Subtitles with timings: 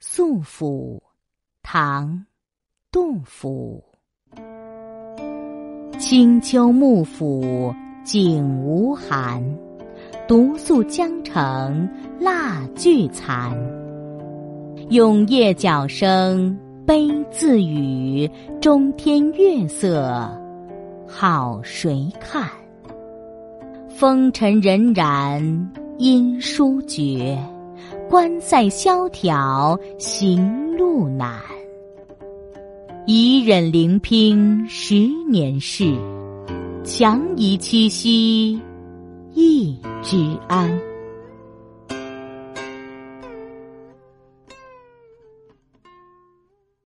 [0.00, 1.02] 宿府，
[1.60, 2.08] 唐·
[2.92, 3.82] 杜甫。
[5.98, 7.74] 清秋幕府
[8.04, 9.42] 景无寒，
[10.28, 11.88] 独宿江城
[12.20, 13.52] 蜡炬残。
[14.90, 16.56] 永夜角声
[16.86, 18.30] 悲自语，
[18.60, 20.30] 中天月色
[21.08, 22.48] 好谁看？
[23.88, 25.68] 风尘荏苒
[25.98, 27.36] 音书绝，
[28.08, 31.38] 关塞萧条行路难。
[33.06, 34.94] 一忍聆听十
[35.30, 35.94] 年事，
[36.82, 38.58] 强移七夕
[39.34, 40.87] 一枝安。